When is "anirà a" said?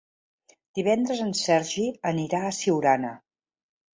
2.13-2.55